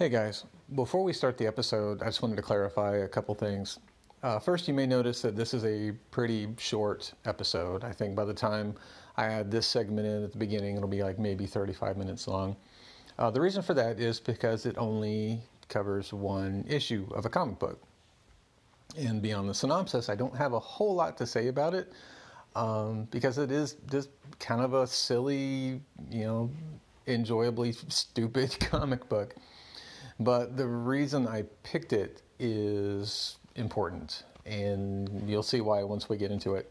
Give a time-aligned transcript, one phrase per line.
[0.00, 0.44] Hey guys,
[0.76, 3.80] before we start the episode, I just wanted to clarify a couple things.
[4.22, 7.84] Uh, first, you may notice that this is a pretty short episode.
[7.84, 8.74] I think by the time
[9.18, 12.56] I add this segment in at the beginning, it'll be like maybe 35 minutes long.
[13.18, 17.58] Uh, the reason for that is because it only covers one issue of a comic
[17.58, 17.78] book.
[18.96, 21.92] And beyond the synopsis, I don't have a whole lot to say about it
[22.56, 24.08] um, because it is just
[24.38, 26.50] kind of a silly, you know,
[27.04, 29.34] enjoyably stupid comic book.
[30.20, 36.30] But the reason I picked it is important, and you'll see why once we get
[36.30, 36.70] into it.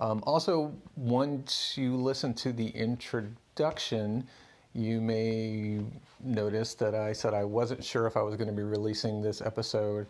[0.00, 4.26] Um, also, once you listen to the introduction,
[4.74, 5.80] you may
[6.24, 9.40] notice that I said I wasn't sure if I was going to be releasing this
[9.40, 10.08] episode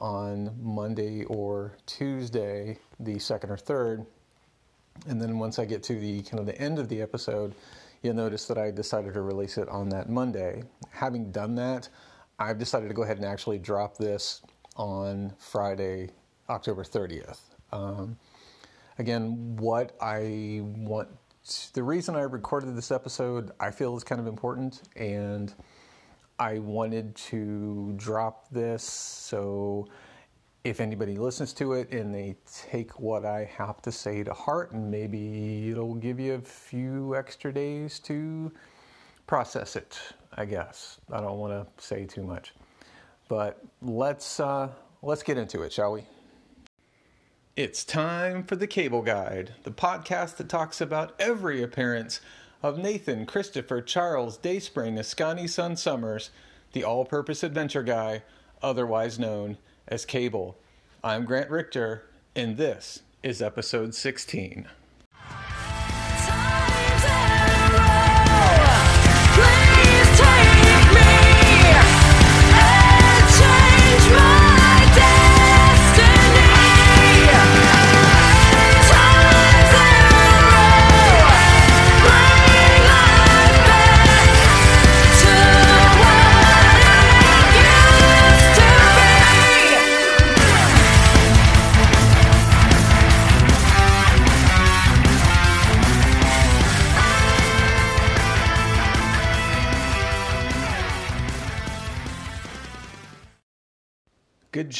[0.00, 4.04] on Monday or Tuesday, the second or third.
[5.06, 7.54] And then once I get to the kind of the end of the episode,
[8.02, 10.62] you'll notice that I decided to release it on that Monday.
[10.90, 11.88] Having done that,
[12.40, 14.40] I've decided to go ahead and actually drop this
[14.76, 16.08] on Friday,
[16.48, 17.38] October 30th.
[17.70, 18.16] Um,
[18.98, 21.08] again, what I want,
[21.74, 25.52] the reason I recorded this episode, I feel is kind of important, and
[26.38, 29.86] I wanted to drop this so
[30.64, 32.36] if anybody listens to it and they
[32.70, 37.14] take what I have to say to heart, and maybe it'll give you a few
[37.14, 38.50] extra days to
[39.26, 39.98] process it,
[40.34, 40.98] I guess.
[41.12, 42.54] I don't want to say too much.
[43.28, 44.70] But let's uh,
[45.02, 46.04] let's get into it, shall we?
[47.56, 52.20] It's time for the Cable Guide, the podcast that talks about every appearance
[52.62, 56.30] of Nathan, Christopher, Charles, Dayspring, Askani'son Summers,
[56.72, 58.22] the all purpose adventure guy,
[58.62, 59.58] otherwise known
[59.88, 60.56] as Cable.
[61.02, 64.68] I'm Grant Richter, and this is episode 16.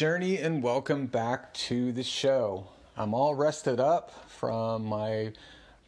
[0.01, 2.67] Journey and welcome back to the show.
[2.97, 5.35] I'm all rested up from my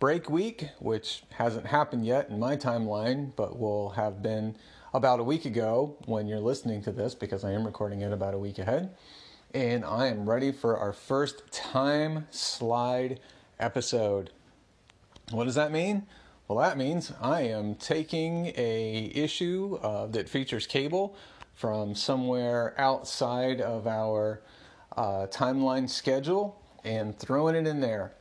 [0.01, 4.55] break week, which hasn't happened yet in my timeline, but will have been
[4.93, 8.35] about a week ago when you're listening to this because I am recording it about
[8.35, 8.95] a week ahead.
[9.55, 13.19] And I am ready for our first time slide
[13.59, 14.29] episode.
[15.31, 16.07] What does that mean?
[16.49, 21.17] Well, that means I am taking a issue uh, that features cable
[21.55, 24.43] from somewhere outside of our
[24.97, 28.13] uh, timeline schedule and throwing it in there.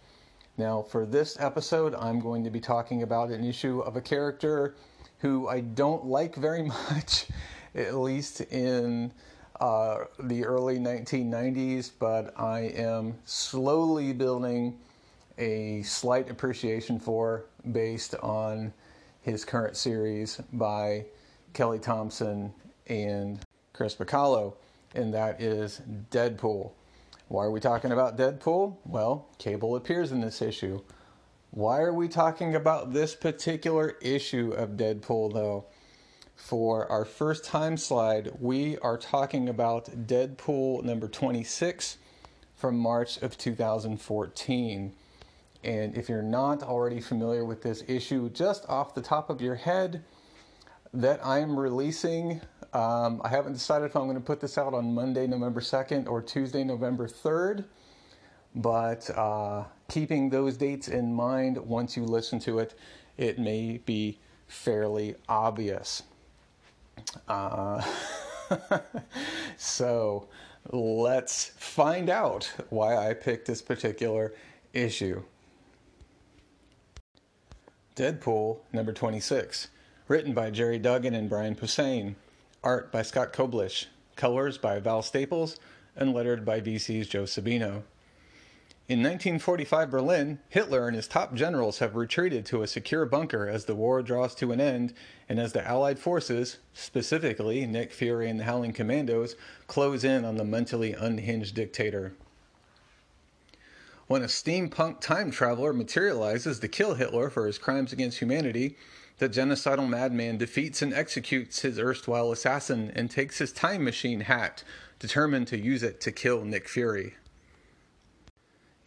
[0.58, 4.76] Now, for this episode, I'm going to be talking about an issue of a character
[5.20, 7.28] who I don't like very much,
[7.74, 9.12] at least in
[9.60, 14.78] uh, the early 1990s, but I am slowly building
[15.38, 18.74] a slight appreciation for based on
[19.22, 21.06] his current series by
[21.54, 22.54] Kelly Thompson
[22.88, 23.40] and
[23.74, 24.56] Chris Bachalo,
[24.96, 26.72] and that is Deadpool.
[27.28, 28.78] Why are we talking about Deadpool?
[28.86, 30.82] Well, Cable appears in this issue.
[31.52, 35.66] Why are we talking about this particular issue of Deadpool, though?
[36.36, 41.98] For our first time slide, we are talking about Deadpool number 26
[42.56, 44.94] from March of 2014.
[45.64, 49.56] And if you're not already familiar with this issue, just off the top of your
[49.56, 50.04] head,
[50.94, 52.42] that I'm releasing
[52.74, 56.08] um, I haven't decided if I'm going to put this out on Monday, November 2nd
[56.08, 57.66] or Tuesday, November 3rd,
[58.56, 62.76] but uh, keeping those dates in mind once you listen to it,
[63.18, 66.04] it may be fairly obvious.
[67.28, 67.82] Uh,
[69.58, 70.28] so
[70.72, 74.34] let's find out why I picked this particular
[74.74, 75.24] issue.
[77.96, 79.68] Deadpool number 26,
[80.08, 82.16] written by Gerry Duggan and Brian Posehn.
[82.64, 85.60] Art by Scott Koblish, colors by Val Staples,
[85.96, 87.82] and lettered by VC's Joe Sabino.
[88.88, 93.66] In 1945 Berlin, Hitler and his top generals have retreated to a secure bunker as
[93.66, 94.94] the war draws to an end
[95.28, 99.36] and as the Allied forces, specifically Nick Fury and the Howling Commandos,
[99.66, 102.14] close in on the mentally unhinged dictator.
[104.06, 108.76] When a steampunk time traveler materializes to kill Hitler for his crimes against humanity,
[109.18, 114.64] the genocidal madman defeats and executes his erstwhile assassin and takes his time machine hat,
[115.00, 117.16] determined to use it to kill Nick Fury.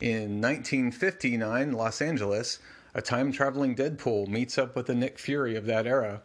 [0.01, 2.59] In 1959, Los Angeles,
[2.95, 6.23] a time traveling Deadpool meets up with the Nick Fury of that era.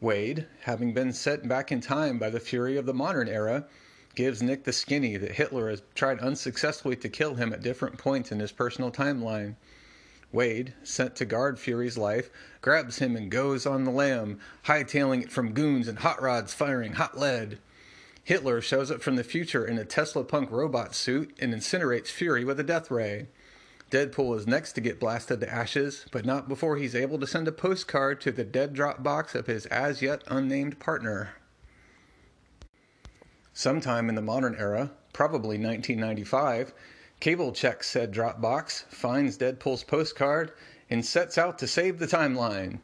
[0.00, 3.66] Wade, having been set back in time by the Fury of the modern era,
[4.14, 8.32] gives Nick the skinny that Hitler has tried unsuccessfully to kill him at different points
[8.32, 9.56] in his personal timeline.
[10.30, 12.30] Wade, sent to guard Fury's life,
[12.60, 16.94] grabs him and goes on the lam, hightailing it from goons and hot rods firing
[16.94, 17.58] hot lead.
[18.24, 22.44] Hitler shows up from the future in a Tesla punk robot suit and incinerates Fury
[22.44, 23.28] with a death ray.
[23.90, 27.48] Deadpool is next to get blasted to ashes, but not before he's able to send
[27.48, 31.30] a postcard to the dead drop box of his as yet unnamed partner.
[33.54, 36.74] Sometime in the modern era, probably 1995,
[37.20, 40.52] Cable checks said Dropbox, finds Deadpool's postcard,
[40.88, 42.80] and sets out to save the timeline.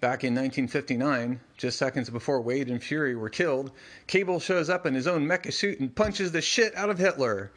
[0.00, 3.72] Back in 1959, just seconds before Wade and Fury were killed,
[4.06, 7.50] Cable shows up in his own mecha suit and punches the shit out of Hitler.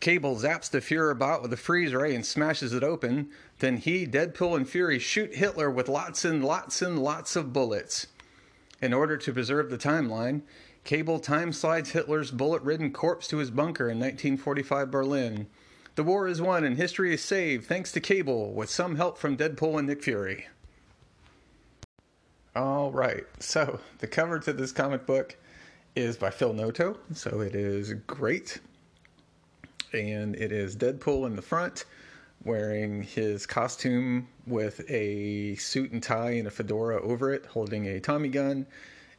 [0.00, 3.30] Cable zaps the Fuhrer bot with a freeze ray and smashes it open.
[3.58, 8.08] Then he, Deadpool, and Fury shoot Hitler with lots and lots and lots of bullets.
[8.80, 10.42] In order to preserve the timeline,
[10.84, 15.46] Cable time slides Hitler's bullet ridden corpse to his bunker in 1945 Berlin.
[15.96, 19.36] The war is won and history is saved thanks to Cable, with some help from
[19.36, 20.46] Deadpool and Nick Fury.
[22.54, 25.36] All right, so the cover to this comic book
[25.94, 28.60] is by Phil Noto, so it is great.
[29.92, 31.84] And it is Deadpool in the front,
[32.44, 38.00] wearing his costume with a suit and tie and a fedora over it, holding a
[38.00, 38.66] Tommy gun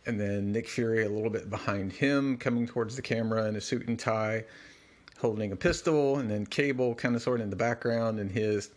[0.10, 3.62] and then Nick Fury a little bit behind him, coming towards the camera in a
[3.62, 4.44] suit and tie,
[5.20, 8.72] holding a pistol, and then Cable kind of sort of in the background in his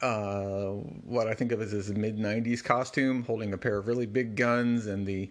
[0.00, 0.70] uh,
[1.04, 4.34] what I think of as his mid '90s costume, holding a pair of really big
[4.34, 5.30] guns, and the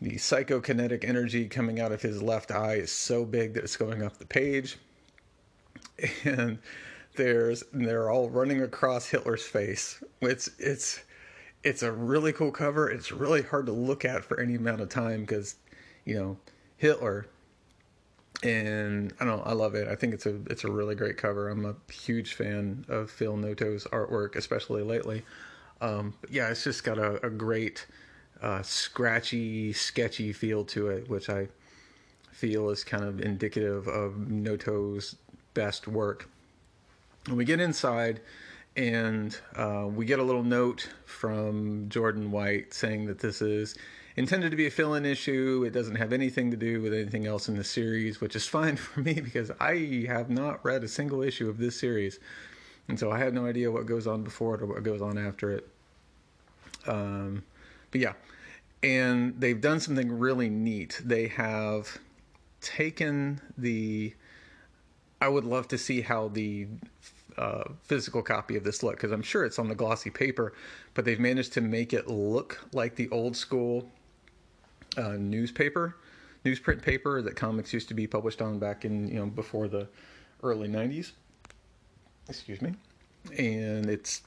[0.00, 4.02] the psychokinetic energy coming out of his left eye is so big that it's going
[4.02, 4.76] off the page,
[6.24, 6.58] and
[7.14, 10.02] there's they're all running across Hitler's face.
[10.20, 11.00] It's it's
[11.64, 12.90] it's a really cool cover.
[12.90, 15.56] It's really hard to look at for any amount of time because,
[16.04, 16.38] you know,
[16.76, 17.26] Hitler.
[18.42, 19.86] And I don't know, I love it.
[19.86, 21.48] I think it's a it's a really great cover.
[21.48, 25.22] I'm a huge fan of Phil Noto's artwork, especially lately.
[25.80, 27.86] Um, yeah, it's just got a, a great,
[28.40, 31.48] uh, scratchy, sketchy feel to it, which I
[32.30, 35.16] feel is kind of indicative of Noto's
[35.54, 36.28] best work.
[37.26, 38.20] When we get inside,
[38.76, 43.76] and uh, we get a little note from Jordan White saying that this is
[44.16, 45.64] intended to be a fill-in issue.
[45.66, 48.76] It doesn't have anything to do with anything else in the series, which is fine
[48.76, 52.18] for me because I have not read a single issue of this series,
[52.88, 55.18] and so I have no idea what goes on before it or what goes on
[55.18, 55.68] after it.
[56.86, 57.44] Um,
[57.90, 58.14] but yeah,
[58.82, 61.00] and they've done something really neat.
[61.04, 61.98] They have
[62.60, 64.14] taken the.
[65.20, 66.66] I would love to see how the
[67.38, 70.52] uh, physical copy of this look because I'm sure it's on the glossy paper,
[70.94, 73.90] but they've managed to make it look like the old school
[74.96, 75.96] uh, newspaper,
[76.44, 79.88] newsprint paper that comics used to be published on back in you know before the
[80.42, 81.12] early '90s.
[82.28, 82.74] Excuse me,
[83.38, 84.22] and it's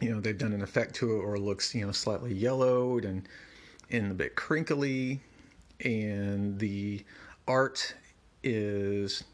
[0.00, 3.28] you know they've done an effect to it or looks you know slightly yellowed and
[3.90, 5.20] and a bit crinkly,
[5.84, 7.04] and the
[7.46, 7.94] art
[8.42, 9.24] is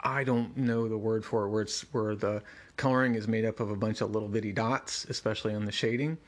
[0.00, 2.42] I don't know the word for it, where it's where the
[2.76, 6.18] coloring is made up of a bunch of little bitty dots, especially on the shading.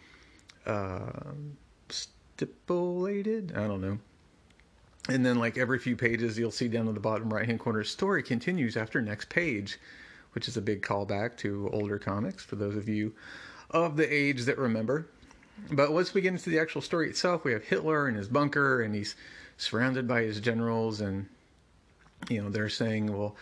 [0.66, 1.32] Uh,
[1.88, 3.98] stipulated, I don't know.
[5.08, 7.84] And then, like every few pages, you'll see down in the bottom right hand corner,
[7.84, 9.78] story continues after next page,
[10.32, 13.14] which is a big callback to older comics for those of you
[13.70, 15.06] of the age that remember.
[15.72, 18.82] But once we get into the actual story itself, we have Hitler in his bunker,
[18.82, 19.14] and he's
[19.56, 21.28] surrounded by his generals, and
[22.28, 23.36] you know they're saying, well,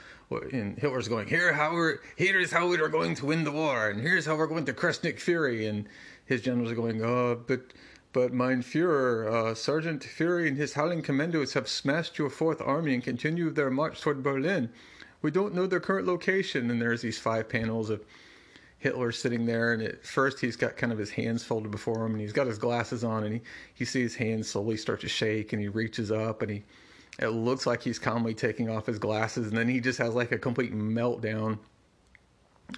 [0.52, 4.00] and Hitler's going, here how we're here's how we're going to win the war, and
[4.00, 5.88] here's how we're going to crush Nick Fury, and
[6.24, 7.72] his generals are going, oh, but
[8.12, 12.94] but mein Führer, uh, Sergeant Fury and his howling commandos have smashed your Fourth Army
[12.94, 14.70] and continue their march toward Berlin.
[15.20, 18.04] We don't know their current location, and there's these five panels of
[18.78, 22.12] Hitler sitting there, and at first he's got kind of his hands folded before him,
[22.12, 23.40] and he's got his glasses on, and he,
[23.74, 26.64] he sees his hands slowly start to shake, and he reaches up, and he
[27.18, 30.32] it looks like he's calmly taking off his glasses, and then he just has like
[30.32, 31.58] a complete meltdown.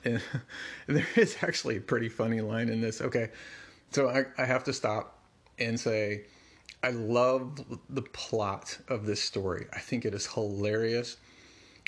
[0.04, 0.22] And
[0.86, 3.00] there is actually a pretty funny line in this.
[3.00, 3.30] Okay,
[3.90, 5.18] so I, I have to stop
[5.58, 6.24] and say,
[6.82, 9.66] I love the plot of this story.
[9.72, 11.18] I think it is hilarious.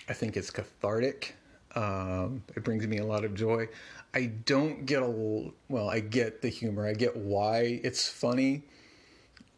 [0.08, 1.36] I think it's cathartic.
[1.74, 3.68] Um, it brings me a lot of joy.
[4.12, 5.88] I don't get a well.
[5.88, 6.86] I get the humor.
[6.86, 8.64] I get why it's funny,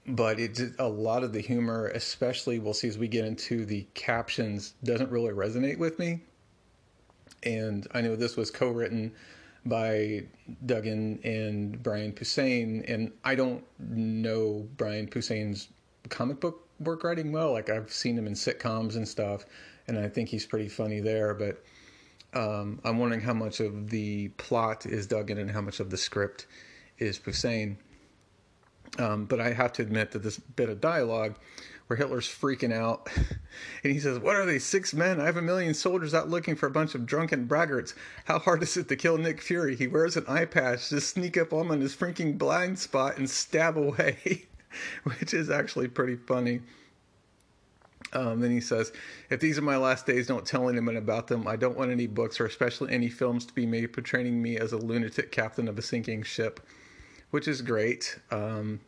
[0.06, 3.86] but it's a lot of the humor, especially we'll see as we get into the
[3.94, 6.20] captions, doesn't really resonate with me.
[7.42, 9.12] And I know this was co-written
[9.66, 10.24] by
[10.66, 15.68] Duggan and Brian Posehn, and I don't know Brian Posehn's
[16.10, 17.52] comic book work writing well.
[17.52, 19.46] Like I've seen him in sitcoms and stuff,
[19.88, 21.62] and I think he's pretty funny there, but
[22.34, 25.96] um, I'm wondering how much of the plot is Duggan and how much of the
[25.96, 26.46] script
[26.98, 27.76] is Posehn.
[28.98, 31.36] Um, but I have to admit that this bit of dialogue
[31.86, 33.08] where Hitler's freaking out
[33.84, 35.20] and he says, What are they, six men?
[35.20, 37.94] I have a million soldiers out looking for a bunch of drunken braggarts.
[38.24, 39.76] How hard is it to kill Nick Fury?
[39.76, 43.18] He wears an eye patch, just sneak up on him in his freaking blind spot
[43.18, 44.46] and stab away,
[45.04, 46.60] which is actually pretty funny.
[48.12, 48.92] Um, then he says,
[49.28, 51.48] If these are my last days, don't tell anyone about them.
[51.48, 54.72] I don't want any books or especially any films to be made portraying me as
[54.72, 56.60] a lunatic captain of a sinking ship,
[57.34, 58.78] which is great, um,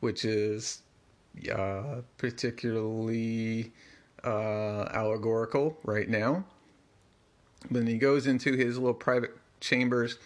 [0.00, 0.82] which is
[1.50, 3.72] uh, particularly
[4.22, 6.44] uh, allegorical right now.
[7.70, 10.18] Then he goes into his little private chambers,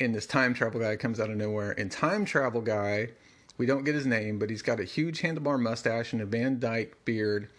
[0.00, 1.76] and this time travel guy comes out of nowhere.
[1.78, 3.10] And time travel guy,
[3.56, 6.58] we don't get his name, but he's got a huge handlebar mustache and a Van
[6.58, 7.50] Dyke beard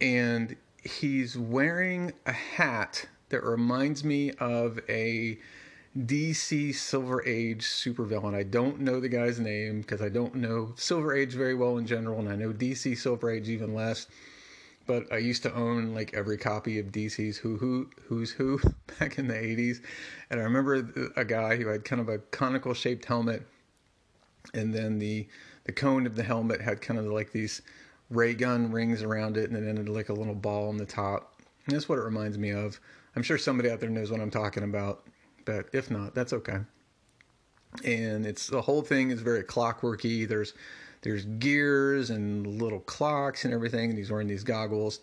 [0.00, 5.38] and he's wearing a hat that reminds me of a
[5.98, 8.34] DC Silver Age supervillain.
[8.34, 11.86] I don't know the guy's name because I don't know Silver Age very well in
[11.86, 14.06] general, and I know DC Silver Age even less.
[14.86, 18.60] But I used to own like every copy of DC's Who Who Who's Who
[19.00, 19.80] back in the '80s,
[20.30, 23.42] and I remember a guy who had kind of a conical shaped helmet,
[24.54, 25.26] and then the
[25.64, 27.62] the cone of the helmet had kind of like these
[28.10, 31.40] ray gun rings around it and then ended like a little ball on the top.
[31.66, 32.80] And that's what it reminds me of.
[33.14, 35.04] I'm sure somebody out there knows what I'm talking about,
[35.44, 36.58] but if not, that's okay.
[37.84, 40.28] And it's the whole thing is very clockworky.
[40.28, 40.54] There's
[41.02, 45.00] there's gears and little clocks and everything, and he's wearing these goggles.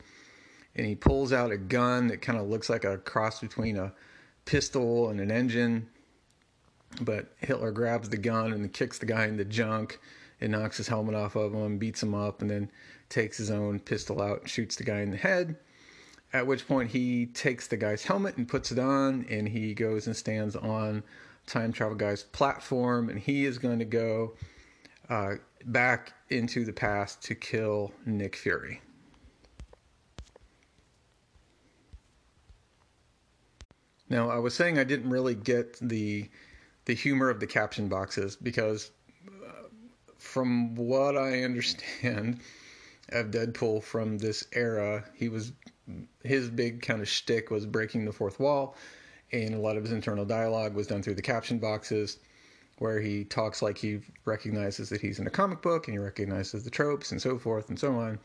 [0.76, 3.94] And he pulls out a gun that kind of looks like a cross between a
[4.46, 5.90] pistol and an engine.
[7.02, 10.00] But Hitler grabs the gun and kicks the guy in the junk
[10.40, 12.72] and knocks his helmet off of him, beats him up, and then
[13.10, 15.56] takes his own pistol out and shoots the guy in the head.
[16.34, 20.08] At which point he takes the guy's helmet and puts it on, and he goes
[20.08, 21.04] and stands on
[21.46, 24.36] Time Travel Guy's platform, and he is going to go
[25.10, 28.82] uh, back into the past to kill Nick Fury.
[34.10, 36.30] Now, I was saying I didn't really get the
[36.86, 38.92] the humor of the caption boxes because,
[39.28, 39.68] uh,
[40.18, 42.40] from what I understand,
[43.10, 45.04] of Deadpool from this era.
[45.14, 45.54] He was
[46.24, 48.76] his big kind of shtick was breaking the fourth wall,
[49.32, 52.18] and a lot of his internal dialogue was done through the caption boxes,
[52.80, 56.64] where he talks like he recognizes that he's in a comic book and he recognizes
[56.64, 58.20] the tropes and so forth and so on.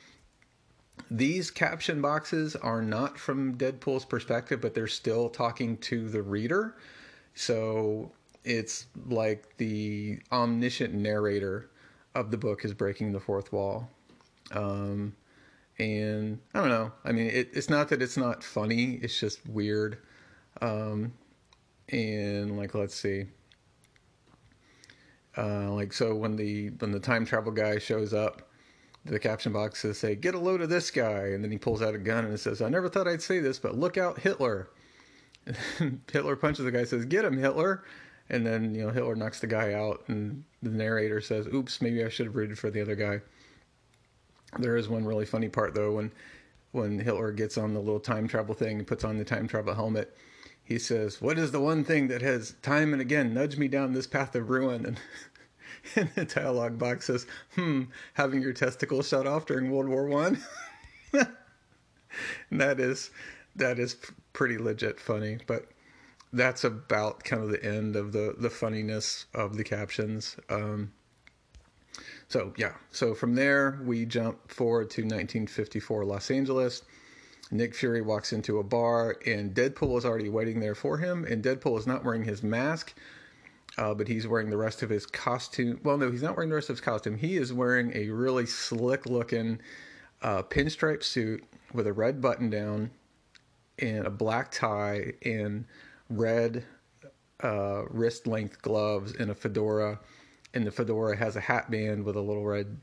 [1.10, 6.76] These caption boxes are not from Deadpool's perspective, but they're still talking to the reader.
[7.34, 8.12] So
[8.44, 11.70] it's like the omniscient narrator
[12.14, 13.88] of the book is breaking the fourth wall.
[14.52, 15.14] Um,
[15.78, 16.92] and I don't know.
[17.04, 18.94] I mean, it, it's not that it's not funny.
[19.02, 19.98] It's just weird.
[20.60, 21.12] Um,
[21.88, 23.26] and like, let's see.
[25.36, 28.42] Uh, like so when the when the time travel guy shows up,
[29.04, 31.94] the caption boxes say, "Get a load of this guy," and then he pulls out
[31.94, 34.68] a gun and it says, "I never thought I'd say this, but look out, Hitler."
[36.12, 37.82] Hitler punches the guy, says, "Get him, Hitler,"
[38.28, 42.04] and then you know Hitler knocks the guy out, and the narrator says, "Oops, maybe
[42.04, 43.22] I should have rooted for the other guy."
[44.58, 46.12] There is one really funny part though when
[46.72, 49.74] when Hitler gets on the little time travel thing and puts on the time travel
[49.74, 50.16] helmet.
[50.64, 53.92] He says, "What is the one thing that has time and again nudged me down
[53.92, 59.46] this path of ruin?" And, the dialogue box says, "Hmm, having your testicles shut off
[59.46, 60.38] during World War One."
[62.50, 63.10] that is
[63.56, 63.96] that is
[64.32, 65.68] pretty legit funny, but
[66.32, 70.36] that's about kind of the end of the the funniness of the captions.
[70.48, 70.92] Um,
[72.32, 76.82] so yeah, so from there we jump forward to 1954 Los Angeles.
[77.50, 81.26] Nick Fury walks into a bar and Deadpool is already waiting there for him.
[81.26, 82.94] And Deadpool is not wearing his mask,
[83.76, 85.78] uh, but he's wearing the rest of his costume.
[85.84, 87.18] Well, no, he's not wearing the rest of his costume.
[87.18, 89.60] He is wearing a really slick looking
[90.22, 92.92] uh, pinstripe suit with a red button down
[93.78, 95.66] and a black tie and
[96.08, 96.64] red
[97.42, 100.00] uh, wrist length gloves and a fedora
[100.54, 102.76] and the fedora has a hat band with a little red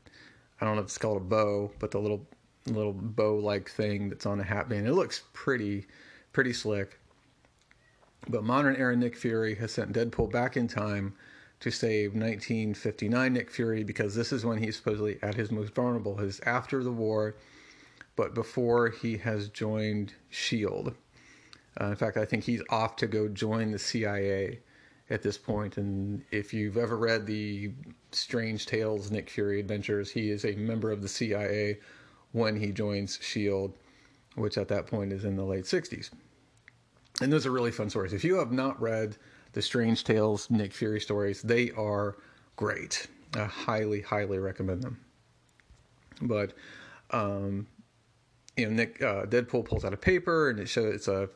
[0.60, 2.26] I don't know if it's called a bow, but the little
[2.66, 4.86] little bow like thing that's on a hat band.
[4.86, 5.86] It looks pretty
[6.32, 6.98] pretty slick.
[8.28, 11.14] But modern era Nick Fury has sent Deadpool back in time
[11.60, 16.18] to save 1959 Nick Fury because this is when he's supposedly at his most vulnerable.
[16.18, 17.36] His after the war,
[18.14, 20.92] but before he has joined S.H.I.E.L.D.
[21.80, 24.58] Uh, in fact, I think he's off to go join the CIA
[25.10, 25.76] at this point.
[25.76, 27.72] And if you've ever read the
[28.12, 31.78] Strange Tales Nick Fury adventures, he is a member of the CIA
[32.32, 33.74] when he joins S.H.I.E.L.D.,
[34.36, 36.10] which at that point is in the late 60s.
[37.20, 38.12] And those are really fun stories.
[38.12, 39.16] If you have not read
[39.52, 42.16] the Strange Tales Nick Fury stories, they are
[42.54, 43.08] great.
[43.34, 45.00] I highly, highly recommend them.
[46.22, 46.52] But,
[47.10, 47.66] um,
[48.56, 51.28] you know, Nick uh, Deadpool pulls out a paper and it shows it's a,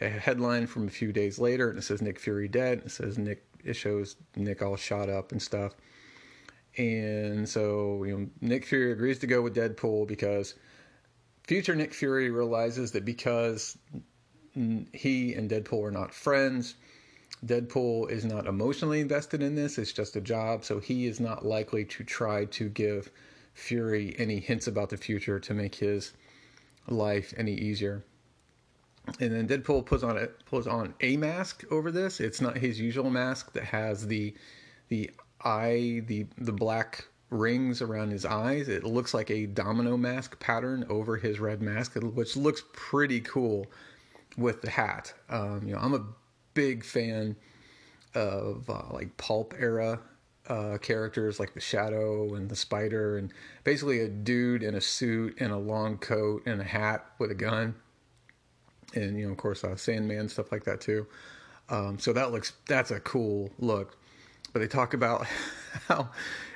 [0.00, 2.82] a, headline from a few days later, and it says Nick Fury dead.
[2.86, 3.44] It says Nick.
[3.62, 5.74] It shows Nick all shot up and stuff.
[6.78, 10.54] And so, you know, Nick Fury agrees to go with Deadpool because
[11.46, 13.76] future Nick Fury realizes that because
[14.54, 16.76] he and Deadpool are not friends,
[17.44, 19.78] Deadpool is not emotionally invested in this.
[19.78, 20.64] It's just a job.
[20.64, 23.10] So he is not likely to try to give
[23.54, 26.12] Fury any hints about the future to make his
[26.88, 28.04] life any easier.
[29.18, 32.20] And then Deadpool puts on a puts on a mask over this.
[32.20, 34.34] It's not his usual mask that has the
[34.88, 35.10] the
[35.44, 38.68] eye the the black rings around his eyes.
[38.68, 43.66] It looks like a domino mask pattern over his red mask, which looks pretty cool
[44.36, 45.12] with the hat.
[45.28, 46.04] Um, you know, I'm a
[46.54, 47.36] big fan
[48.14, 50.00] of uh, like pulp era
[50.48, 53.32] uh, characters like the Shadow and the Spider, and
[53.64, 57.34] basically a dude in a suit and a long coat and a hat with a
[57.34, 57.76] gun,
[58.94, 61.06] and you know, of course, uh, Sandman stuff like that too.
[61.68, 63.96] Um, so that looks that's a cool look.
[64.52, 65.26] But they talk about
[65.88, 66.10] how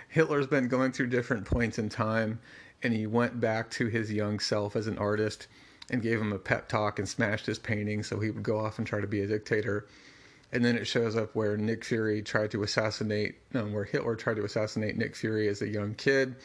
[0.09, 2.41] Hitler's been going through different points in time,
[2.83, 5.47] and he went back to his young self as an artist
[5.91, 8.79] and gave him a pep talk and smashed his painting so he would go off
[8.79, 9.87] and try to be a dictator.
[10.53, 14.45] And then it shows up where Nick Fury tried to assassinate, where Hitler tried to
[14.45, 16.37] assassinate Nick Fury as a young kid.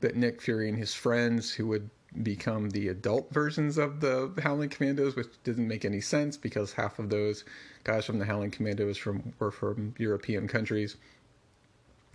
[0.00, 1.90] But Nick Fury and his friends, who would
[2.22, 6.98] become the adult versions of the Howling Commandos, which didn't make any sense because half
[6.98, 7.44] of those
[7.84, 10.96] guys from the Howling Commandos from were from European countries.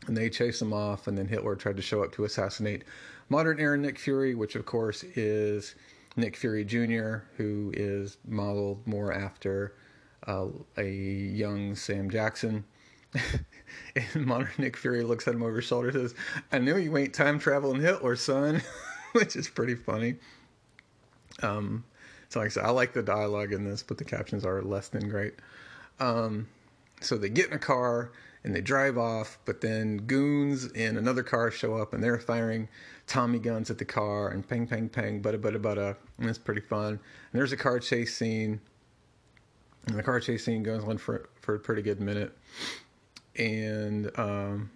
[0.08, 2.84] And they chased them off, and then Hitler tried to show up to assassinate
[3.30, 5.76] modern era Nick Fury, which of course is
[6.16, 9.74] Nick Fury Jr., who is modeled more after
[10.28, 12.66] uh, a young Sam Jackson.
[13.96, 16.16] and modern Nick Fury looks at him over his shoulder and says,
[16.52, 18.62] I knew you ain't time traveling Hitler, son,
[19.14, 20.16] which is pretty funny.
[21.42, 21.84] Um,
[22.30, 24.88] so, like I said, I like the dialogue in this, but the captions are less
[24.88, 25.34] than great.
[26.00, 26.48] Um,
[27.02, 28.12] so they get in a car
[28.44, 32.70] and they drive off, but then goons in another car show up and they're firing
[33.06, 35.96] Tommy guns at the car and ping, ping, ping, butta, butta, butta.
[36.18, 36.90] And it's pretty fun.
[36.90, 37.00] And
[37.34, 38.62] there's a car chase scene.
[39.88, 42.38] And the car chase scene goes on for, for a pretty good minute.
[43.38, 44.72] And um,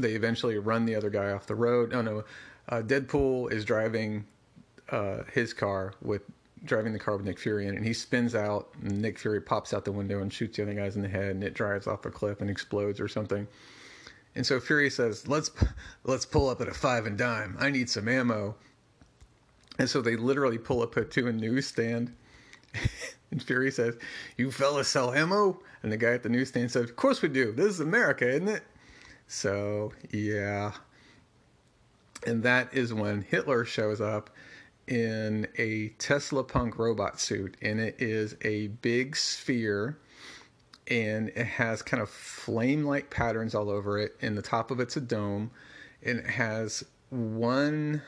[0.00, 1.92] they eventually run the other guy off the road.
[1.94, 2.24] Oh, no.
[2.68, 4.24] Uh, Deadpool is driving
[4.90, 6.22] uh, his car with
[6.64, 9.40] driving the car with Nick Fury in it, and he spins out, and Nick Fury
[9.40, 11.86] pops out the window and shoots the other guys in the head, and it drives
[11.86, 13.46] off a cliff and explodes or something.
[14.34, 15.50] And so Fury says, "Let's
[16.04, 17.56] let's pull up at a five and dime.
[17.58, 18.56] I need some ammo."
[19.78, 22.14] And so they literally pull up to a newsstand.
[23.30, 23.96] and Fury says,
[24.36, 27.52] "You fellas sell ammo?" And the guy at the newsstand says, "Of course we do.
[27.52, 28.62] This is America, isn't it?"
[29.30, 30.72] So yeah.
[32.26, 34.28] And that is when Hitler shows up
[34.88, 39.96] in a Tesla Punk robot suit, and it is a big sphere
[40.88, 44.16] and it has kind of flame like patterns all over it.
[44.20, 45.52] And the top of it's a dome,
[46.02, 48.02] and it has one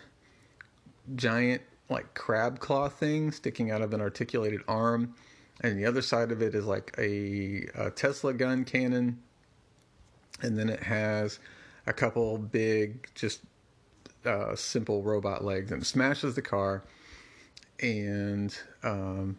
[1.14, 5.14] giant like crab claw thing sticking out of an articulated arm,
[5.60, 9.22] and the other side of it is like a, a Tesla gun cannon,
[10.42, 11.38] and then it has
[11.86, 13.40] a couple big just
[14.26, 16.82] uh, simple robot legs and smashes the car,
[17.80, 19.38] and um,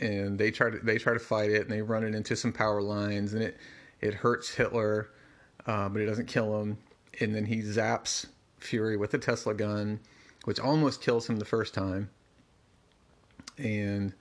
[0.00, 2.52] and they try to they try to fight it and they run it into some
[2.52, 3.56] power lines and it
[4.00, 5.10] it hurts Hitler,
[5.66, 6.78] uh, but it doesn't kill him.
[7.20, 8.26] And then he zaps
[8.58, 10.00] Fury with a Tesla gun,
[10.44, 12.08] which almost kills him the first time.
[13.58, 14.14] And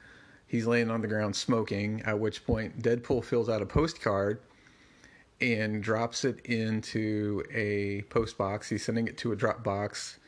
[0.47, 2.01] he's laying on the ground smoking.
[2.05, 4.41] At which point, Deadpool fills out a postcard
[5.41, 8.69] and drops it into a post box.
[8.69, 10.19] He's sending it to a drop box,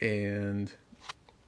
[0.00, 0.72] and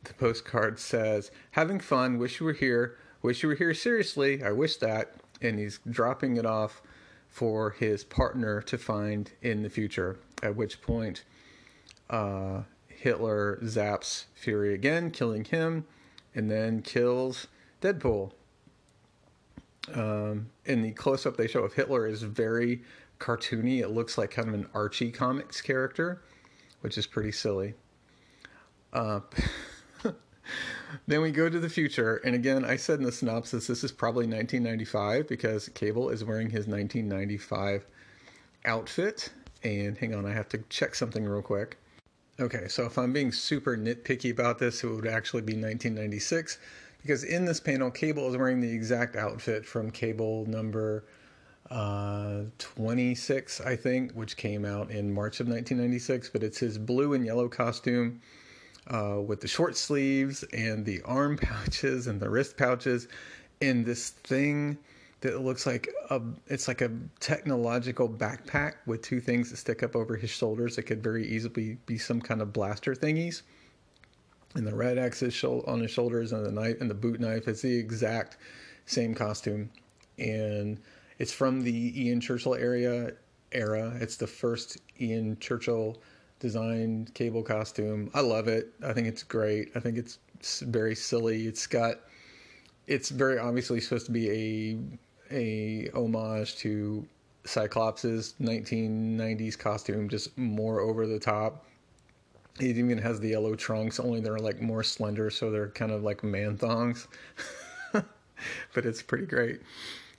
[0.04, 2.18] the postcard says, "Having fun.
[2.18, 2.96] Wish you were here.
[3.22, 4.42] Wish you were here seriously.
[4.42, 5.14] I wish that.
[5.40, 6.82] And he's dropping it off
[7.28, 10.16] for his partner to find in the future.
[10.42, 11.24] At which point,
[12.10, 15.84] uh, Hitler zaps Fury again, killing him,
[16.34, 17.46] and then kills
[17.80, 18.32] Deadpool.
[19.94, 22.82] Um, in the close up they show of Hitler is very
[23.18, 23.80] cartoony.
[23.80, 26.22] It looks like kind of an Archie comics character,
[26.80, 27.74] which is pretty silly.
[28.92, 29.20] Uh,
[31.06, 33.92] then we go to the future, and again, I said in the synopsis this is
[33.92, 37.86] probably 1995 because Cable is wearing his 1995
[38.64, 39.30] outfit.
[39.62, 41.78] And hang on, I have to check something real quick.
[42.40, 46.58] Okay, so if I'm being super nitpicky about this, it would actually be 1996
[47.02, 51.04] because in this panel, Cable is wearing the exact outfit from Cable number
[51.70, 56.30] uh, 26, I think, which came out in March of 1996.
[56.30, 58.20] But it's his blue and yellow costume
[58.88, 63.08] uh, with the short sleeves and the arm pouches and the wrist pouches,
[63.60, 64.78] and this thing
[65.20, 69.96] that looks like a it's like a technological backpack with two things that stick up
[69.96, 73.42] over his shoulders that could very easily be some kind of blaster thingies
[74.54, 77.48] and the red X is on his shoulders and the knife and the boot knife
[77.48, 78.36] it's the exact
[78.86, 79.68] same costume
[80.18, 80.78] and
[81.18, 83.12] it's from the Ian Churchill area
[83.52, 85.98] era it's the first Ian Churchill
[86.40, 90.18] designed cable costume I love it I think it's great I think it's
[90.60, 92.00] very silly it's got
[92.86, 94.98] it's very obviously supposed to be a
[95.30, 97.06] a homage to
[97.44, 98.04] Cyclops'
[98.40, 101.64] 1990s costume, just more over the top.
[102.60, 106.02] It even has the yellow trunks, only they're like more slender, so they're kind of
[106.02, 107.08] like man thongs.
[107.92, 109.60] but it's pretty great.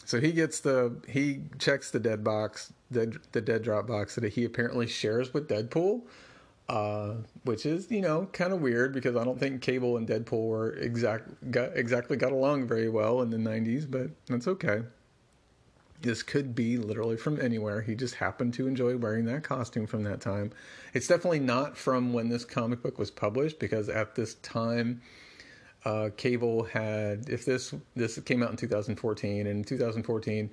[0.10, 4.34] So he gets the he checks the dead box, the the dead drop box that
[4.34, 6.02] he apparently shares with Deadpool,
[6.68, 10.48] uh, which is you know kind of weird because I don't think Cable and Deadpool
[10.48, 14.82] were exact got, exactly got along very well in the '90s, but that's okay.
[16.02, 17.84] This could be literally from anywhere.
[17.84, 20.52] He just happened to enjoy wearing that costume from that time.
[20.96, 25.02] It's definitely not from when this comic book was published because at this time,
[25.86, 30.50] uh, Cable had if this this came out in 2014 and in 2014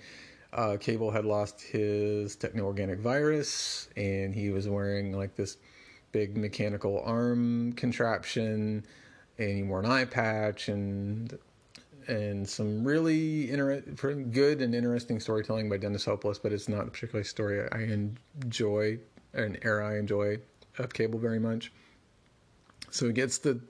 [0.52, 5.58] uh, Cable had lost his techno-organic virus and he was wearing like this
[6.12, 8.84] big mechanical arm contraption
[9.38, 11.38] and he wore an eye patch and
[12.08, 16.90] and some really inter- good and interesting storytelling by Dennis Hopeless, but it's not a
[16.90, 18.98] particular story I enjoy,
[19.32, 20.38] an era I enjoy
[20.78, 21.72] of cable very much.
[22.90, 23.60] So he gets the,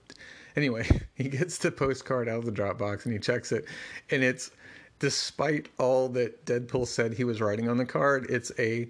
[0.57, 3.66] anyway, he gets the postcard out of the Dropbox and he checks it,
[4.11, 4.51] and it's,
[4.99, 8.88] despite all that Deadpool said he was writing on the card, it's a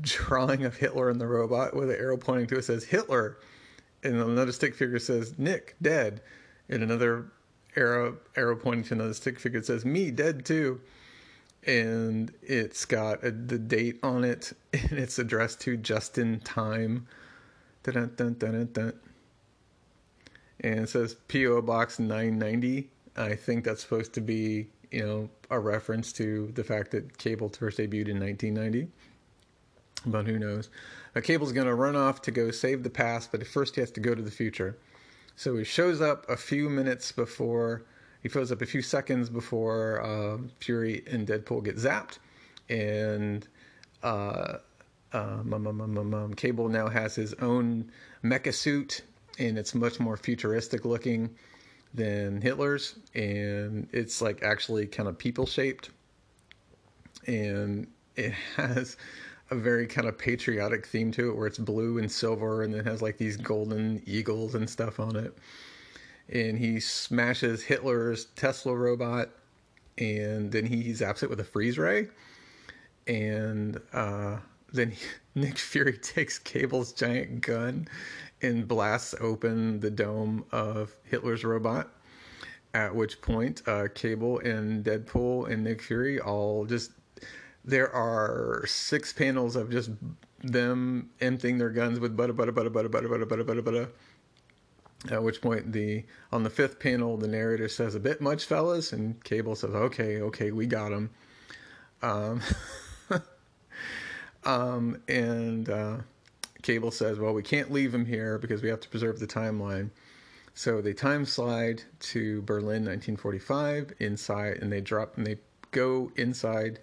[0.00, 3.38] drawing of Hitler and the robot with an arrow pointing to it says Hitler,
[4.02, 6.20] and another stick figure says Nick dead,
[6.68, 7.26] and another
[7.76, 9.62] arrow arrow pointing to another stick figure.
[9.62, 10.80] Says "Me dead too,"
[11.66, 17.06] and it's got a, the date on it, and it's addressed to just in time.
[17.82, 18.34] Dun, dun,
[18.72, 18.94] dun,
[20.60, 22.90] And it says PO Box 990.
[23.16, 27.48] I think that's supposed to be, you know, a reference to the fact that Cable
[27.48, 28.88] first debuted in 1990.
[30.06, 30.68] But who knows?
[31.14, 33.90] Now, Cable's going to run off to go save the past, but first he has
[33.92, 34.76] to go to the future.
[35.36, 37.84] So he shows up a few minutes before,
[38.22, 42.18] he shows up a few seconds before uh, Fury and Deadpool get zapped,
[42.68, 43.46] and
[44.02, 44.58] uh,
[45.12, 47.90] uh, Cable now has his own
[48.22, 49.02] mecha suit,
[49.38, 51.30] and it's much more futuristic looking
[51.92, 55.90] than Hitler's, and it's like actually kind of people shaped,
[57.26, 58.96] and it has
[59.50, 62.86] a very kind of patriotic theme to it where it's blue and silver and it
[62.86, 65.36] has like these golden eagles and stuff on it.
[66.30, 69.30] And he smashes Hitler's Tesla robot
[69.98, 72.08] and then he zaps it with a freeze ray.
[73.06, 74.38] And uh,
[74.72, 77.86] then he, Nick Fury takes Cable's giant gun
[78.44, 81.90] and blasts open the dome of Hitler's robot.
[82.74, 86.90] At which point, uh, Cable and Deadpool and Nick Fury all just
[87.64, 89.90] there are six panels of just
[90.42, 93.88] them emptying their guns with butter, butter, butter, butter, butter, butter, butter, butter, butter.
[95.10, 98.92] At which point, the on the fifth panel, the narrator says, "A bit much, fellas,"
[98.92, 101.10] and Cable says, "Okay, okay, we got him."
[102.02, 102.40] Um,
[104.44, 105.98] um, and uh,
[106.64, 109.90] Cable says, "Well, we can't leave him here because we have to preserve the timeline."
[110.54, 115.38] So they time slide to Berlin, 1945, inside, and they drop and they
[115.72, 116.78] go inside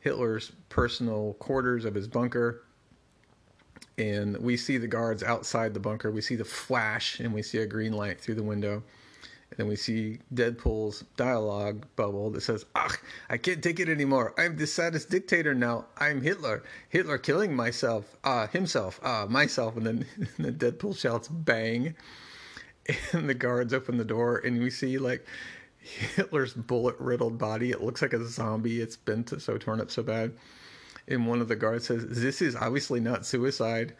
[0.00, 2.64] Hitler's personal quarters of his bunker.
[3.96, 6.10] And we see the guards outside the bunker.
[6.10, 8.82] We see the flash and we see a green light through the window.
[9.50, 12.96] And then we see Deadpool's dialogue bubble that says, Ach,
[13.28, 14.32] I can't take it anymore.
[14.38, 15.86] I'm the saddest dictator now.
[15.98, 16.62] I'm Hitler.
[16.88, 19.76] Hitler killing myself, uh, himself, uh, myself.
[19.76, 21.96] And then, and then Deadpool shouts, bang.
[23.12, 25.24] And the guards open the door and we see like
[25.78, 27.70] Hitler's bullet riddled body.
[27.70, 28.80] It looks like a zombie.
[28.80, 30.32] It's been to, so torn up so bad.
[31.08, 33.94] And one of the guards says, This is obviously not suicide.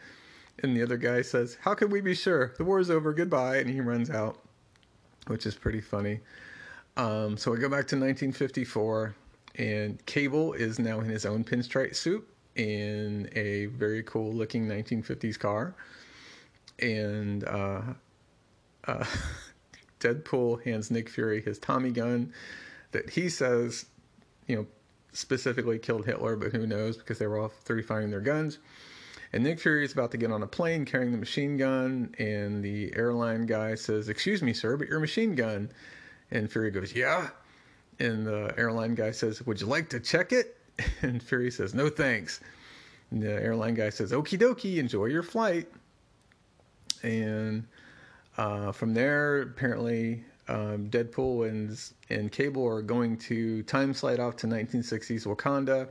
[0.59, 2.53] And the other guy says, How can we be sure?
[2.57, 3.13] The war's over.
[3.13, 3.57] Goodbye.
[3.57, 4.37] And he runs out,
[5.27, 6.19] which is pretty funny.
[6.97, 9.15] Um, so we go back to 1954,
[9.55, 15.39] and Cable is now in his own pinstripe suit in a very cool looking 1950s
[15.39, 15.73] car.
[16.79, 17.81] And uh,
[18.87, 19.05] uh,
[19.99, 22.33] Deadpool hands Nick Fury his Tommy gun
[22.91, 23.85] that he says,
[24.47, 24.67] you know,
[25.13, 28.59] specifically killed Hitler, but who knows because they were all three firing their guns.
[29.33, 32.63] And Nick Fury is about to get on a plane carrying the machine gun, and
[32.63, 35.69] the airline guy says, Excuse me, sir, but your machine gun.
[36.31, 37.29] And Fury goes, Yeah.
[37.99, 40.57] And the airline guy says, Would you like to check it?
[41.01, 42.41] And Fury says, No thanks.
[43.11, 45.67] And the airline guy says, Okie dokie, enjoy your flight.
[47.03, 47.65] And
[48.37, 54.35] uh, from there, apparently, um, Deadpool and, and Cable are going to time slide off
[54.37, 55.87] to 1960s Wakanda,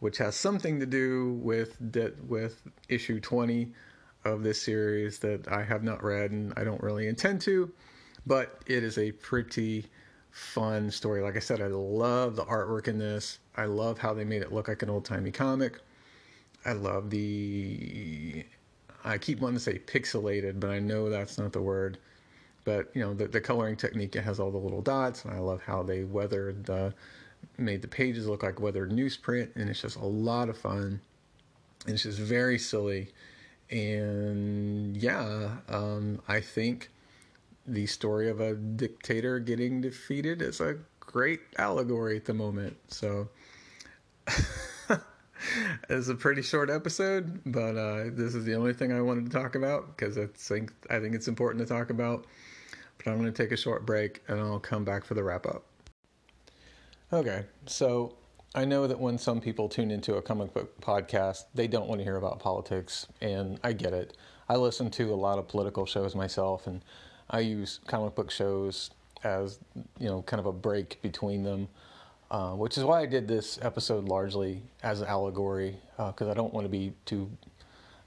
[0.00, 3.72] which has something to do with de- with issue 20
[4.24, 7.72] of this series that I have not read and I don't really intend to,
[8.26, 9.86] but it is a pretty
[10.30, 11.22] fun story.
[11.22, 13.38] Like I said, I love the artwork in this.
[13.56, 15.80] I love how they made it look like an old timey comic.
[16.64, 18.44] I love the
[19.04, 21.98] I keep wanting to say pixelated, but I know that's not the word.
[22.64, 25.38] But you know, the, the coloring technique it has all the little dots, and I
[25.38, 26.94] love how they weathered the
[27.56, 31.00] made the pages look like weathered newsprint, and it's just a lot of fun.
[31.86, 33.12] And it's just very silly,
[33.70, 36.90] and yeah, um, I think
[37.66, 42.76] the story of a dictator getting defeated is a great allegory at the moment.
[42.88, 43.28] So.
[45.88, 49.30] it's a pretty short episode, but uh, this is the only thing I wanted to
[49.30, 52.26] talk about because I think I think it's important to talk about.
[52.98, 55.46] But I'm going to take a short break and I'll come back for the wrap
[55.46, 55.67] up.
[57.10, 58.16] Okay, so
[58.54, 62.00] I know that when some people tune into a comic book podcast, they don't want
[62.00, 64.14] to hear about politics, and I get it.
[64.46, 66.82] I listen to a lot of political shows myself, and
[67.30, 68.90] I use comic book shows
[69.24, 69.58] as
[69.98, 71.68] you know, kind of a break between them.
[72.30, 76.34] Uh, which is why I did this episode largely as an allegory, because uh, I
[76.34, 77.30] don't want to be too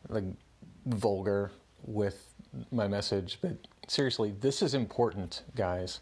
[0.09, 0.25] like
[0.85, 1.51] vulgar
[1.85, 2.31] with
[2.71, 3.39] my message.
[3.41, 6.01] But seriously, this is important, guys.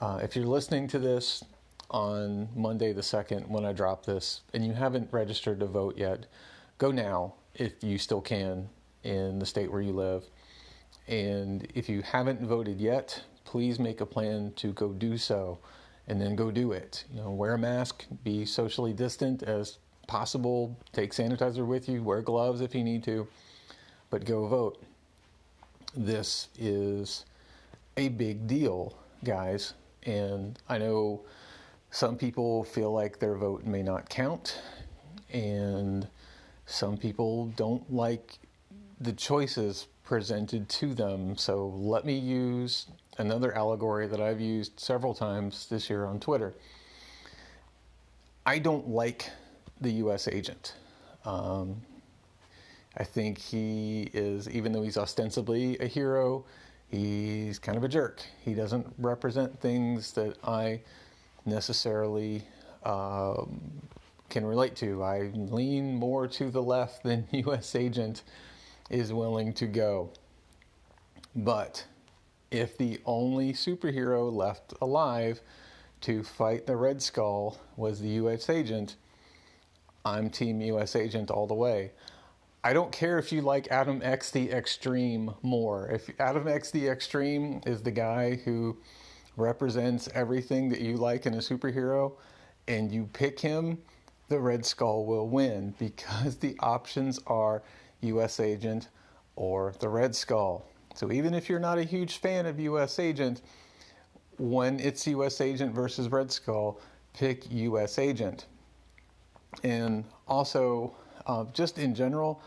[0.00, 1.44] Uh, if you're listening to this
[1.90, 6.26] on Monday the second when I drop this, and you haven't registered to vote yet,
[6.78, 8.68] go now if you still can
[9.02, 10.24] in the state where you live.
[11.08, 15.58] And if you haven't voted yet, please make a plan to go do so
[16.06, 17.04] and then go do it.
[17.12, 22.22] You know, wear a mask, be socially distant as possible, take sanitizer with you, wear
[22.22, 23.26] gloves if you need to,
[24.10, 24.82] but go vote.
[25.96, 27.24] This is
[27.96, 29.74] a big deal, guys,
[30.04, 31.22] and I know
[31.90, 34.60] some people feel like their vote may not count,
[35.32, 36.06] and
[36.66, 38.38] some people don't like
[39.00, 41.36] the choices presented to them.
[41.36, 42.86] So let me use
[43.18, 46.54] another allegory that I've used several times this year on Twitter.
[48.46, 49.30] I don't like
[49.80, 50.28] the U.S.
[50.28, 50.74] agent.
[51.24, 51.80] Um,
[52.96, 56.44] I think he is, even though he's ostensibly a hero,
[56.88, 58.22] he's kind of a jerk.
[58.44, 60.80] He doesn't represent things that I
[61.44, 62.42] necessarily
[62.84, 63.60] um,
[64.28, 65.02] can relate to.
[65.02, 67.74] I lean more to the left than U.S.
[67.74, 68.22] agent
[68.88, 70.10] is willing to go.
[71.34, 71.86] But
[72.50, 75.40] if the only superhero left alive
[76.02, 78.48] to fight the Red Skull was the U.S.
[78.48, 78.96] agent,
[80.04, 80.96] I'm Team U.S.
[80.96, 81.92] Agent all the way.
[82.62, 85.88] I don't care if you like Adam X the Extreme more.
[85.88, 88.76] If Adam X the Extreme is the guy who
[89.40, 92.12] represents everything that you like in a superhero
[92.68, 93.78] and you pick him,
[94.28, 97.62] the Red Skull will win because the options are
[98.02, 98.40] U.S.
[98.40, 98.88] Agent
[99.36, 100.64] or the Red Skull.
[100.94, 103.42] So even if you're not a huge fan of US Agent,
[104.38, 106.80] when it's US Agent versus Red Skull,
[107.14, 108.46] pick US Agent.
[109.62, 110.94] And also,
[111.26, 112.42] uh, just in general,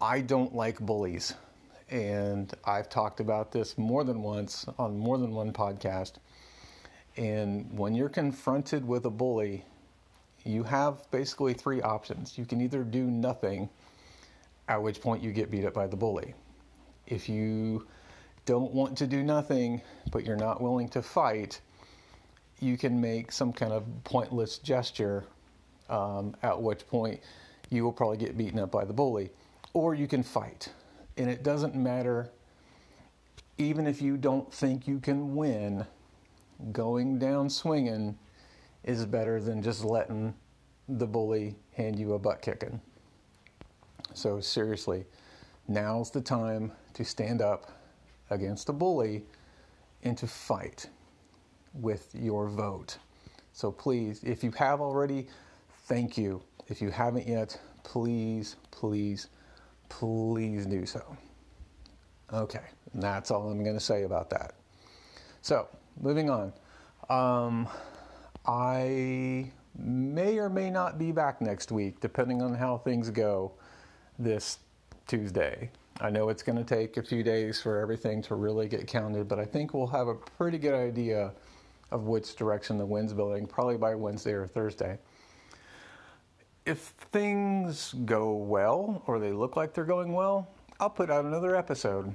[0.00, 1.34] I don't like bullies.
[1.90, 6.12] And I've talked about this more than once on more than one podcast.
[7.16, 9.64] And when you're confronted with a bully,
[10.44, 12.38] you have basically three options.
[12.38, 13.68] You can either do nothing,
[14.68, 16.34] at which point you get beat up by the bully
[17.10, 17.86] if you
[18.46, 21.60] don't want to do nothing, but you're not willing to fight,
[22.60, 25.24] you can make some kind of pointless gesture,
[25.88, 27.20] um, at which point
[27.68, 29.30] you will probably get beaten up by the bully.
[29.74, 30.70] Or you can fight.
[31.20, 32.30] And it doesn't matter,
[33.58, 35.84] even if you don't think you can win,
[36.72, 38.18] going down swinging
[38.84, 40.32] is better than just letting
[40.88, 42.80] the bully hand you a butt kicking.
[44.14, 45.04] So, seriously,
[45.68, 47.70] now's the time to stand up
[48.30, 49.26] against a bully
[50.02, 50.88] and to fight
[51.74, 52.96] with your vote.
[53.52, 55.28] So, please, if you have already,
[55.84, 56.42] thank you.
[56.68, 59.28] If you haven't yet, please, please,
[59.90, 61.16] please do so.
[62.32, 64.54] Okay, that's all I'm going to say about that.
[65.42, 65.68] So,
[66.00, 66.52] moving on.
[67.10, 67.68] Um,
[68.46, 73.52] I may or may not be back next week, depending on how things go
[74.18, 74.58] this
[75.06, 75.70] Tuesday.
[76.00, 79.28] I know it's going to take a few days for everything to really get counted,
[79.28, 81.32] but I think we'll have a pretty good idea
[81.90, 84.98] of which direction the wind's blowing, probably by Wednesday or Thursday.
[86.70, 90.46] If things go well, or they look like they're going well,
[90.78, 92.14] I'll put out another episode.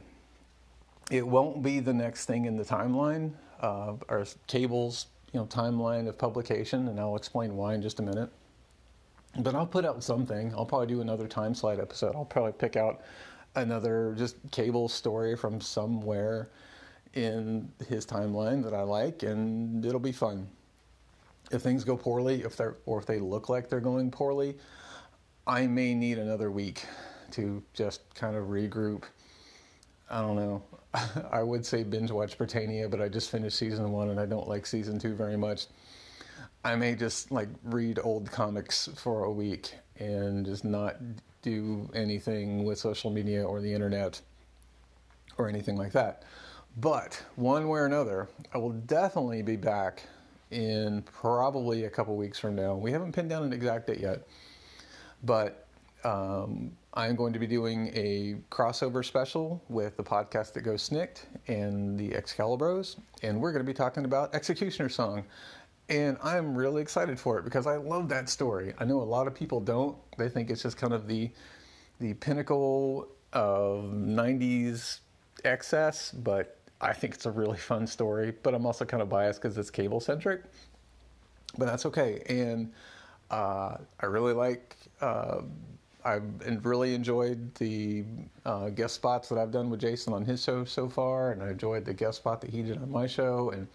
[1.11, 6.07] It won't be the next thing in the timeline, uh, or cable's you know timeline
[6.07, 8.29] of publication, and I'll explain why in just a minute.
[9.37, 10.53] But I'll put out something.
[10.53, 12.15] I'll probably do another time slide episode.
[12.15, 13.01] I'll probably pick out
[13.55, 16.47] another just cable story from somewhere
[17.13, 20.47] in his timeline that I like, and it'll be fun.
[21.51, 24.55] If things go poorly, if they're or if they look like they're going poorly,
[25.47, 26.85] I may need another week
[27.31, 29.03] to just kind of regroup.
[30.09, 30.63] I don't know.
[31.31, 34.47] I would say binge watch Britannia, but I just finished season one and I don't
[34.47, 35.67] like season two very much.
[36.63, 40.95] I may just like read old comics for a week and just not
[41.41, 44.19] do anything with social media or the internet
[45.37, 46.23] or anything like that.
[46.77, 50.03] But one way or another, I will definitely be back
[50.55, 52.75] in probably a couple weeks from now.
[52.75, 54.25] We haven't pinned down an exact date yet,
[55.23, 55.67] but
[56.05, 61.23] um, I'm going to be doing a crossover special with the podcast that goes Snikt
[61.47, 65.25] and the Excalibros, and we're going to be talking about Executioner Song.
[65.89, 68.73] And I'm really excited for it because I love that story.
[68.79, 69.97] I know a lot of people don't.
[70.17, 71.29] They think it's just kind of the
[71.99, 74.99] the pinnacle of 90s
[75.45, 78.33] excess, but I think it's a really fun story.
[78.43, 80.43] But I'm also kind of biased because it's cable centric.
[81.57, 82.21] But that's okay.
[82.27, 82.71] And
[83.31, 84.75] uh, I really like.
[85.01, 85.41] Uh,
[86.05, 86.23] I've
[86.63, 88.03] really enjoyed the
[88.45, 91.49] uh, guest spots that I've done with Jason on his show so far, and I
[91.49, 93.49] enjoyed the guest spot that he did on my show.
[93.49, 93.67] And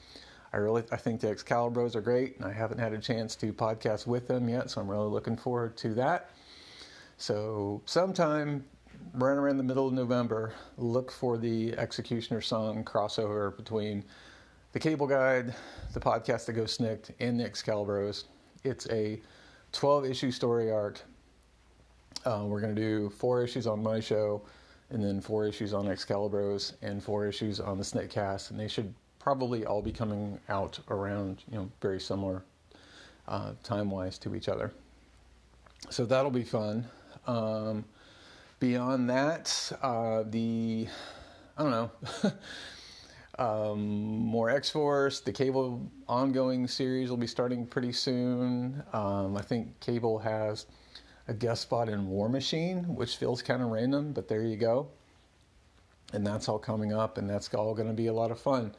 [0.53, 3.53] I really, I think the Excalibros are great, and I haven't had a chance to
[3.53, 6.31] podcast with them yet, so I'm really looking forward to that.
[7.17, 8.65] So sometime
[9.15, 14.05] right around the middle of November, look for the Executioner Song crossover between
[14.73, 15.55] the Cable Guide,
[15.93, 18.25] the podcast that goes Snikt, and the Excalibros.
[18.65, 19.21] It's a
[19.73, 21.01] 12 issue story arc
[22.25, 24.43] uh, we're going to do four issues on my show,
[24.91, 28.93] and then four issues on Excalibros, and four issues on the Sniktcast, and they should
[29.19, 32.43] probably all be coming out around, you know, very similar
[33.29, 34.73] uh, time-wise to each other.
[35.89, 36.87] So that'll be fun.
[37.27, 37.85] Um,
[38.61, 40.87] beyond that, uh, the
[41.57, 42.33] I don't know.
[43.45, 45.21] um, more X Force.
[45.21, 48.83] The Cable ongoing series will be starting pretty soon.
[48.93, 50.67] Um, I think Cable has
[51.27, 54.89] a guest spot in War Machine, which feels kind of random, but there you go.
[56.13, 58.75] And that's all coming up, and that's all going to be a lot of fun.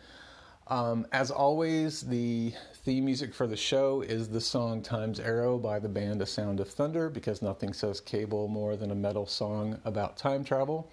[0.67, 2.53] Um, as always, the
[2.85, 6.59] theme music for the show is the song Time's Arrow by the band A Sound
[6.59, 10.89] of Thunder, because nothing says cable more than a metal song about time travel.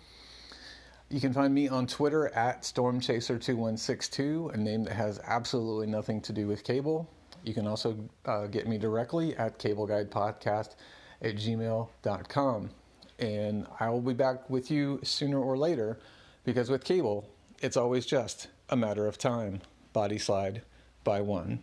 [1.11, 6.33] You can find me on Twitter at StormChaser2162, a name that has absolutely nothing to
[6.33, 7.09] do with cable.
[7.45, 10.75] You can also uh, get me directly at cableguidepodcast
[11.23, 12.71] at gmail.com.
[13.19, 15.99] And I will be back with you sooner or later
[16.45, 17.29] because with cable,
[17.61, 19.61] it's always just a matter of time.
[19.93, 20.63] Body slide
[21.05, 21.61] by one.